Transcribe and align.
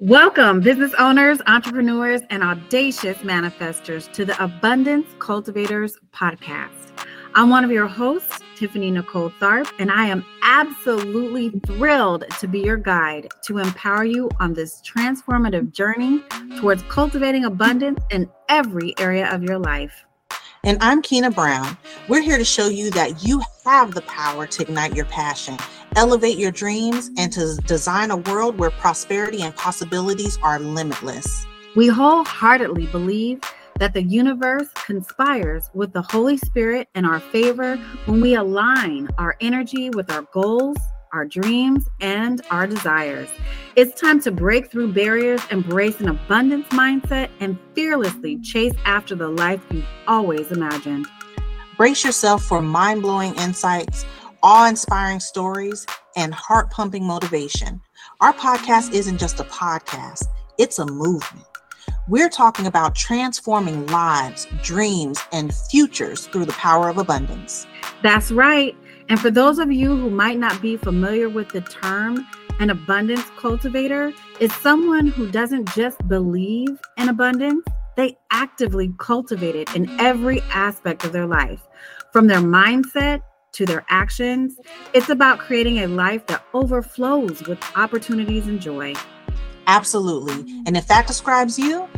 Welcome, 0.00 0.60
business 0.60 0.92
owners, 0.98 1.38
entrepreneurs, 1.46 2.20
and 2.28 2.42
audacious 2.42 3.16
manifestors 3.18 4.12
to 4.14 4.24
the 4.24 4.42
Abundance 4.42 5.06
Cultivators 5.20 5.96
podcast. 6.12 6.90
I'm 7.36 7.48
one 7.48 7.62
of 7.62 7.70
your 7.70 7.86
hosts, 7.86 8.40
Tiffany 8.56 8.90
Nicole 8.90 9.30
Tharp, 9.40 9.70
and 9.78 9.92
I 9.92 10.06
am 10.06 10.24
absolutely 10.42 11.50
thrilled 11.64 12.24
to 12.40 12.48
be 12.48 12.58
your 12.58 12.76
guide 12.76 13.28
to 13.44 13.58
empower 13.58 14.04
you 14.04 14.28
on 14.40 14.52
this 14.52 14.82
transformative 14.82 15.72
journey 15.72 16.24
towards 16.58 16.82
cultivating 16.88 17.44
abundance 17.44 18.00
in 18.10 18.28
every 18.48 18.98
area 18.98 19.32
of 19.32 19.44
your 19.44 19.60
life. 19.60 20.04
And 20.64 20.76
I'm 20.80 21.02
Keena 21.02 21.30
Brown. 21.30 21.76
We're 22.08 22.22
here 22.22 22.38
to 22.38 22.44
show 22.44 22.68
you 22.68 22.90
that 22.92 23.22
you 23.22 23.42
have 23.64 23.94
the 23.94 24.02
power 24.02 24.46
to 24.46 24.62
ignite 24.62 24.96
your 24.96 25.04
passion, 25.04 25.58
elevate 25.96 26.38
your 26.38 26.50
dreams, 26.50 27.10
and 27.16 27.32
to 27.32 27.56
design 27.66 28.10
a 28.10 28.16
world 28.16 28.58
where 28.58 28.70
prosperity 28.70 29.42
and 29.42 29.54
possibilities 29.56 30.38
are 30.42 30.58
limitless. 30.58 31.46
We 31.76 31.88
wholeheartedly 31.88 32.86
believe 32.86 33.40
that 33.80 33.94
the 33.94 34.02
universe 34.02 34.68
conspires 34.86 35.70
with 35.74 35.92
the 35.92 36.02
Holy 36.02 36.36
Spirit 36.36 36.88
in 36.94 37.04
our 37.04 37.20
favor 37.20 37.76
when 38.06 38.20
we 38.20 38.34
align 38.34 39.08
our 39.18 39.36
energy 39.40 39.90
with 39.90 40.10
our 40.12 40.22
goals 40.32 40.76
our 41.14 41.24
dreams, 41.24 41.88
and 42.00 42.42
our 42.50 42.66
desires. 42.66 43.28
It's 43.76 43.98
time 43.98 44.20
to 44.22 44.32
break 44.32 44.70
through 44.70 44.92
barriers, 44.92 45.40
embrace 45.50 46.00
an 46.00 46.08
abundance 46.08 46.66
mindset, 46.68 47.30
and 47.40 47.56
fearlessly 47.74 48.40
chase 48.40 48.74
after 48.84 49.14
the 49.14 49.28
life 49.28 49.62
you've 49.70 49.86
always 50.08 50.50
imagined. 50.50 51.06
Brace 51.76 52.04
yourself 52.04 52.44
for 52.44 52.60
mind 52.60 53.02
blowing 53.02 53.34
insights, 53.36 54.04
awe 54.44 54.68
inspiring 54.68 55.20
stories, 55.20 55.86
and 56.16 56.34
heart 56.34 56.70
pumping 56.70 57.02
motivation. 57.02 57.80
Our 58.20 58.34
podcast 58.34 58.92
isn't 58.92 59.18
just 59.18 59.40
a 59.40 59.44
podcast, 59.44 60.26
it's 60.58 60.78
a 60.78 60.84
movement. 60.84 61.46
We're 62.08 62.28
talking 62.28 62.66
about 62.66 62.94
transforming 62.94 63.86
lives, 63.86 64.46
dreams, 64.62 65.18
and 65.32 65.54
futures 65.70 66.26
through 66.26 66.44
the 66.44 66.52
power 66.52 66.90
of 66.90 66.98
abundance. 66.98 67.66
That's 68.02 68.30
right. 68.30 68.76
And 69.08 69.18
for 69.18 69.30
those 69.30 69.58
of 69.58 69.72
you 69.72 69.96
who 69.96 70.10
might 70.10 70.38
not 70.38 70.60
be 70.60 70.76
familiar 70.76 71.30
with 71.30 71.48
the 71.48 71.62
term, 71.62 72.26
an 72.60 72.68
abundance 72.68 73.24
cultivator 73.38 74.12
is 74.40 74.52
someone 74.56 75.06
who 75.06 75.30
doesn't 75.30 75.74
just 75.74 76.06
believe 76.06 76.78
in 76.98 77.08
abundance, 77.08 77.64
they 77.96 78.18
actively 78.30 78.92
cultivate 78.98 79.56
it 79.56 79.74
in 79.74 79.88
every 79.98 80.42
aspect 80.52 81.04
of 81.04 81.12
their 81.12 81.26
life, 81.26 81.66
from 82.12 82.26
their 82.26 82.40
mindset 82.40 83.22
to 83.54 83.66
their 83.66 83.84
actions. 83.88 84.58
It's 84.92 85.08
about 85.08 85.38
creating 85.38 85.78
a 85.78 85.86
life 85.86 86.26
that 86.26 86.44
overflows 86.52 87.42
with 87.46 87.58
opportunities 87.76 88.46
and 88.46 88.60
joy. 88.60 88.94
Absolutely. 89.66 90.62
And 90.66 90.76
if 90.76 90.86
that 90.88 91.06
describes 91.06 91.58
you, 91.58 91.88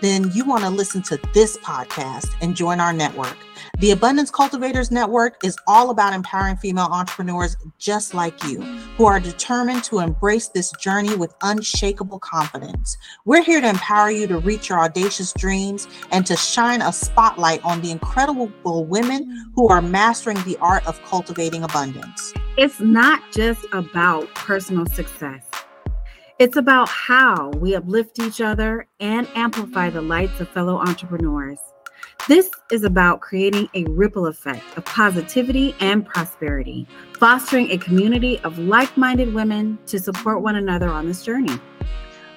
then 0.00 0.30
you 0.32 0.44
want 0.44 0.64
to 0.64 0.70
listen 0.70 1.02
to 1.02 1.18
this 1.32 1.56
podcast 1.58 2.34
and 2.40 2.54
join 2.54 2.80
our 2.80 2.92
network. 2.92 3.36
The 3.78 3.90
Abundance 3.90 4.30
Cultivators 4.30 4.90
Network 4.90 5.44
is 5.44 5.56
all 5.66 5.90
about 5.90 6.12
empowering 6.12 6.56
female 6.56 6.88
entrepreneurs 6.90 7.56
just 7.78 8.14
like 8.14 8.42
you 8.44 8.62
who 8.96 9.06
are 9.06 9.20
determined 9.20 9.84
to 9.84 9.98
embrace 9.98 10.48
this 10.48 10.72
journey 10.72 11.14
with 11.14 11.34
unshakable 11.42 12.18
confidence. 12.18 12.96
We're 13.24 13.42
here 13.42 13.60
to 13.60 13.68
empower 13.68 14.10
you 14.10 14.26
to 14.28 14.38
reach 14.38 14.68
your 14.68 14.78
audacious 14.78 15.32
dreams 15.32 15.88
and 16.10 16.26
to 16.26 16.36
shine 16.36 16.82
a 16.82 16.92
spotlight 16.92 17.64
on 17.64 17.80
the 17.80 17.90
incredible 17.90 18.50
women 18.64 19.50
who 19.54 19.68
are 19.68 19.82
mastering 19.82 20.42
the 20.44 20.56
art 20.60 20.86
of 20.86 21.02
cultivating 21.04 21.62
abundance. 21.62 22.32
It's 22.56 22.80
not 22.80 23.22
just 23.32 23.66
about 23.72 24.34
personal 24.34 24.86
success. 24.86 25.42
It's 26.38 26.58
about 26.58 26.90
how 26.90 27.48
we 27.52 27.74
uplift 27.74 28.18
each 28.18 28.42
other 28.42 28.86
and 29.00 29.26
amplify 29.34 29.88
the 29.88 30.02
lights 30.02 30.38
of 30.38 30.50
fellow 30.50 30.76
entrepreneurs. 30.76 31.58
This 32.28 32.50
is 32.70 32.84
about 32.84 33.22
creating 33.22 33.70
a 33.72 33.84
ripple 33.84 34.26
effect 34.26 34.62
of 34.76 34.84
positivity 34.84 35.74
and 35.80 36.04
prosperity, 36.04 36.86
fostering 37.18 37.70
a 37.70 37.78
community 37.78 38.38
of 38.40 38.58
like 38.58 38.94
minded 38.98 39.32
women 39.32 39.78
to 39.86 39.98
support 39.98 40.42
one 40.42 40.56
another 40.56 40.90
on 40.90 41.06
this 41.06 41.24
journey. 41.24 41.58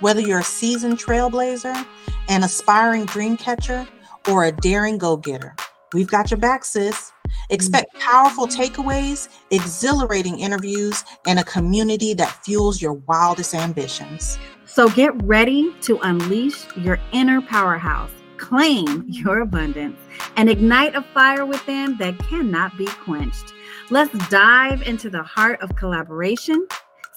Whether 0.00 0.20
you're 0.20 0.40
a 0.40 0.44
seasoned 0.44 0.98
trailblazer, 0.98 1.86
an 2.28 2.42
aspiring 2.42 3.06
dream 3.06 3.38
catcher, 3.38 3.88
or 4.28 4.44
a 4.44 4.52
daring 4.52 4.98
go 4.98 5.16
getter, 5.16 5.56
we've 5.94 6.10
got 6.10 6.30
your 6.30 6.38
back, 6.38 6.66
sis. 6.66 7.12
Expect 7.50 7.94
mm-hmm. 7.94 8.10
powerful 8.10 8.46
takeaways, 8.46 9.28
exhilarating 9.50 10.40
interviews, 10.40 11.04
and 11.26 11.38
a 11.38 11.44
community 11.44 12.14
that 12.14 12.44
fuels 12.44 12.80
your 12.80 12.94
wildest 12.94 13.54
ambitions. 13.54 14.38
So 14.64 14.88
get 14.90 15.14
ready 15.24 15.74
to 15.82 15.98
unleash 16.00 16.66
your 16.76 16.98
inner 17.12 17.40
powerhouse, 17.40 18.10
claim 18.36 19.04
your 19.08 19.40
abundance, 19.40 19.98
and 20.36 20.50
ignite 20.50 20.94
a 20.94 21.02
fire 21.02 21.46
within 21.46 21.96
that 21.98 22.18
cannot 22.18 22.76
be 22.76 22.86
quenched. 22.86 23.52
Let's 23.90 24.12
dive 24.28 24.82
into 24.82 25.08
the 25.08 25.22
heart 25.22 25.60
of 25.62 25.76
collaboration, 25.76 26.66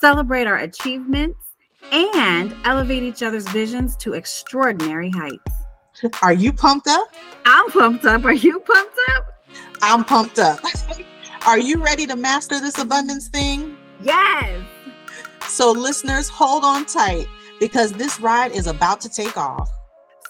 celebrate 0.00 0.46
our 0.46 0.58
achievements, 0.58 1.38
and 1.90 2.54
elevate 2.64 3.02
each 3.02 3.22
other's 3.22 3.48
visions 3.48 3.96
to 3.96 4.14
extraordinary 4.14 5.10
heights. 5.10 5.52
Are 6.22 6.32
you 6.32 6.52
pumped 6.52 6.88
up? 6.88 7.08
I'm 7.44 7.70
pumped 7.70 8.04
up. 8.04 8.24
Are 8.24 8.32
you 8.32 8.60
pumped? 8.60 8.91
I'm 9.82 10.04
pumped 10.04 10.38
up. 10.38 10.60
Are 11.44 11.58
you 11.58 11.82
ready 11.82 12.06
to 12.06 12.14
master 12.14 12.60
this 12.60 12.78
abundance 12.78 13.26
thing? 13.26 13.76
Yes. 14.00 14.64
So, 15.48 15.72
listeners, 15.72 16.28
hold 16.28 16.64
on 16.64 16.86
tight 16.86 17.26
because 17.58 17.92
this 17.92 18.20
ride 18.20 18.52
is 18.52 18.68
about 18.68 19.00
to 19.00 19.08
take 19.08 19.36
off. 19.36 19.68